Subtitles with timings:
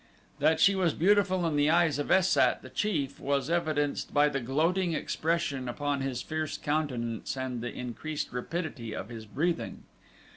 [0.39, 4.29] That she was beautiful in the eyes of Es sat, the chief, was evidenced by
[4.29, 9.83] the gloating expression upon his fierce countenance and the increased rapidity of his breathing.